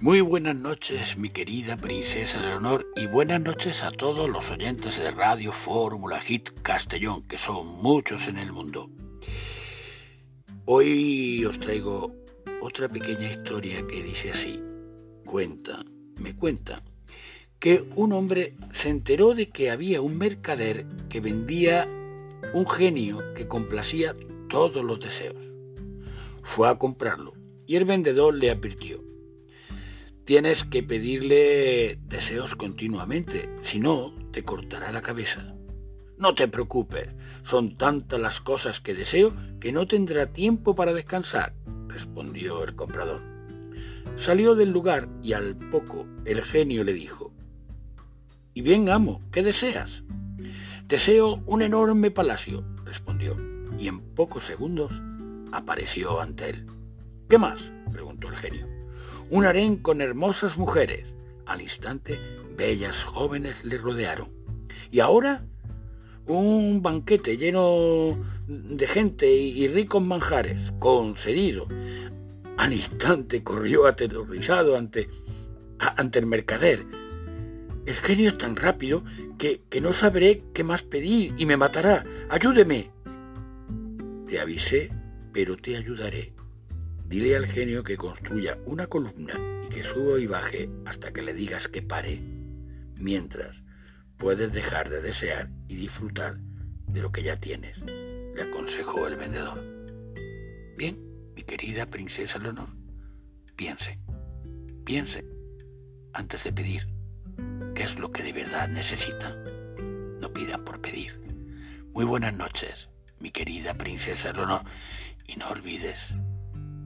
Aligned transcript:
Muy 0.00 0.20
buenas 0.20 0.54
noches, 0.54 1.18
mi 1.18 1.28
querida 1.28 1.76
princesa 1.76 2.40
Leonor, 2.40 2.86
y 2.94 3.08
buenas 3.08 3.40
noches 3.40 3.82
a 3.82 3.90
todos 3.90 4.30
los 4.30 4.48
oyentes 4.52 4.96
de 4.96 5.10
Radio 5.10 5.50
Fórmula 5.50 6.20
Hit 6.20 6.50
Castellón, 6.62 7.22
que 7.22 7.36
son 7.36 7.66
muchos 7.82 8.28
en 8.28 8.38
el 8.38 8.52
mundo. 8.52 8.88
Hoy 10.66 11.44
os 11.44 11.58
traigo 11.58 12.14
otra 12.62 12.88
pequeña 12.88 13.28
historia 13.28 13.84
que 13.88 14.04
dice 14.04 14.30
así. 14.30 14.62
Cuenta, 15.26 15.84
me 16.18 16.36
cuenta, 16.36 16.80
que 17.58 17.84
un 17.96 18.12
hombre 18.12 18.54
se 18.70 18.90
enteró 18.90 19.34
de 19.34 19.50
que 19.50 19.68
había 19.68 20.00
un 20.00 20.16
mercader 20.16 20.86
que 21.08 21.20
vendía 21.20 21.88
un 22.54 22.68
genio 22.68 23.34
que 23.34 23.48
complacía 23.48 24.14
todos 24.48 24.84
los 24.84 25.00
deseos. 25.00 25.42
Fue 26.44 26.68
a 26.68 26.78
comprarlo 26.78 27.32
y 27.66 27.74
el 27.74 27.84
vendedor 27.84 28.36
le 28.36 28.50
advirtió 28.50 29.07
Tienes 30.28 30.62
que 30.62 30.82
pedirle 30.82 31.98
deseos 32.02 32.54
continuamente, 32.54 33.48
si 33.62 33.78
no, 33.80 34.12
te 34.30 34.44
cortará 34.44 34.92
la 34.92 35.00
cabeza. 35.00 35.56
No 36.18 36.34
te 36.34 36.48
preocupes, 36.48 37.08
son 37.44 37.78
tantas 37.78 38.20
las 38.20 38.42
cosas 38.42 38.78
que 38.78 38.92
deseo 38.92 39.32
que 39.58 39.72
no 39.72 39.88
tendrá 39.88 40.26
tiempo 40.26 40.74
para 40.74 40.92
descansar, 40.92 41.54
respondió 41.86 42.62
el 42.62 42.76
comprador. 42.76 43.22
Salió 44.16 44.54
del 44.54 44.68
lugar 44.68 45.08
y 45.22 45.32
al 45.32 45.56
poco 45.70 46.06
el 46.26 46.42
genio 46.42 46.84
le 46.84 46.92
dijo, 46.92 47.32
Y 48.52 48.60
bien, 48.60 48.90
amo, 48.90 49.22
¿qué 49.32 49.42
deseas? 49.42 50.04
Deseo 50.88 51.42
un 51.46 51.62
enorme 51.62 52.10
palacio, 52.10 52.66
respondió, 52.84 53.34
y 53.78 53.88
en 53.88 54.00
pocos 54.14 54.44
segundos 54.44 55.00
apareció 55.52 56.20
ante 56.20 56.50
él. 56.50 56.66
¿Qué 57.30 57.38
más? 57.38 57.72
preguntó 57.90 58.28
el 58.28 58.36
genio 58.36 58.77
un 59.30 59.44
harén 59.44 59.76
con 59.76 60.00
hermosas 60.00 60.56
mujeres. 60.56 61.14
Al 61.46 61.60
instante, 61.60 62.18
bellas 62.56 63.04
jóvenes 63.04 63.64
le 63.64 63.78
rodearon. 63.78 64.28
Y 64.90 65.00
ahora, 65.00 65.44
un 66.26 66.82
banquete 66.82 67.36
lleno 67.36 68.18
de 68.46 68.86
gente 68.86 69.30
y 69.30 69.66
ricos 69.68 70.02
manjares, 70.02 70.72
concedido. 70.78 71.66
Al 72.56 72.72
instante 72.72 73.42
corrió 73.42 73.86
aterrorizado 73.86 74.76
ante, 74.76 75.08
ante 75.78 76.18
el 76.18 76.26
mercader. 76.26 76.84
El 77.86 77.94
genio 77.94 78.28
es 78.28 78.38
tan 78.38 78.56
rápido 78.56 79.02
que, 79.38 79.62
que 79.70 79.80
no 79.80 79.92
sabré 79.92 80.42
qué 80.52 80.64
más 80.64 80.82
pedir 80.82 81.34
y 81.38 81.46
me 81.46 81.56
matará. 81.56 82.04
Ayúdeme. 82.28 82.90
Te 84.26 84.40
avisé, 84.40 84.90
pero 85.32 85.56
te 85.56 85.76
ayudaré. 85.76 86.34
Dile 87.08 87.36
al 87.36 87.46
genio 87.46 87.82
que 87.82 87.96
construya 87.96 88.58
una 88.66 88.86
columna 88.86 89.32
y 89.64 89.68
que 89.70 89.82
suba 89.82 90.20
y 90.20 90.26
baje 90.26 90.68
hasta 90.84 91.10
que 91.10 91.22
le 91.22 91.32
digas 91.32 91.66
que 91.66 91.80
pare. 91.80 92.20
Mientras, 92.96 93.62
puedes 94.18 94.52
dejar 94.52 94.90
de 94.90 95.00
desear 95.00 95.48
y 95.68 95.76
disfrutar 95.76 96.36
de 96.86 97.00
lo 97.00 97.10
que 97.10 97.22
ya 97.22 97.40
tienes, 97.40 97.78
le 97.78 98.42
aconsejó 98.42 99.06
el 99.06 99.16
vendedor. 99.16 99.58
Bien, 100.76 101.32
mi 101.34 101.42
querida 101.44 101.86
princesa 101.86 102.38
Leonor, 102.38 102.68
piense, 103.56 103.98
piense 104.84 105.24
antes 106.12 106.44
de 106.44 106.52
pedir 106.52 106.88
qué 107.74 107.84
es 107.84 107.98
lo 107.98 108.12
que 108.12 108.22
de 108.22 108.34
verdad 108.34 108.68
necesitan. 108.68 110.18
No 110.20 110.30
pidan 110.34 110.62
por 110.62 110.82
pedir. 110.82 111.18
Muy 111.94 112.04
buenas 112.04 112.36
noches, 112.36 112.90
mi 113.18 113.30
querida 113.30 113.72
princesa 113.72 114.30
Leonor, 114.34 114.60
y 115.26 115.36
no 115.36 115.48
olvides 115.48 116.14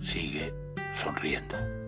Sigue 0.00 0.52
sonriendo. 0.92 1.87